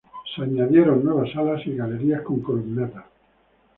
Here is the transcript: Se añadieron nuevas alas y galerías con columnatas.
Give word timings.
Se 0.35 0.41
añadieron 0.41 1.03
nuevas 1.05 1.29
alas 1.35 1.61
y 1.67 1.75
galerías 1.75 2.23
con 2.23 2.39
columnatas. 2.39 3.05